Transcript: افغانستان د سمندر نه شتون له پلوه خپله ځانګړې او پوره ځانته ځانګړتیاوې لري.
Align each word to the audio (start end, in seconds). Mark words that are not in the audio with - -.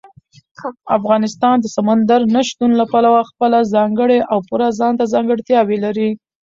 افغانستان 0.97 1.55
د 1.61 1.65
سمندر 1.75 2.21
نه 2.35 2.41
شتون 2.49 2.71
له 2.79 2.85
پلوه 2.91 3.21
خپله 3.29 3.57
ځانګړې 3.73 4.19
او 4.31 4.37
پوره 4.47 4.67
ځانته 4.79 5.03
ځانګړتیاوې 5.13 5.77
لري. 5.85 6.09